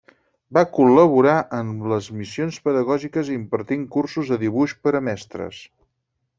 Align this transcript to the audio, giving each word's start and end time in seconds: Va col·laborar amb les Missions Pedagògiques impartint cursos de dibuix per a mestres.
Va 0.57 0.61
col·laborar 0.77 1.35
amb 1.57 1.83
les 1.91 2.07
Missions 2.23 2.57
Pedagògiques 2.69 3.31
impartint 3.37 3.87
cursos 3.99 4.35
de 4.35 4.43
dibuix 4.47 4.77
per 4.85 4.99
a 5.03 5.07
mestres. 5.13 5.65